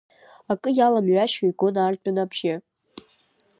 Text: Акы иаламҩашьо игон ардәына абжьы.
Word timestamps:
Акы 0.51 0.69
иаламҩашьо 0.77 1.43
игон 1.49 1.75
ардәына 1.85 2.21
абжьы. 2.25 2.55